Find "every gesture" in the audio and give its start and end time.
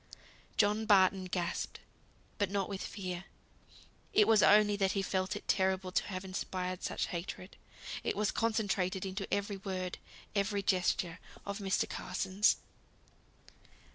10.33-11.19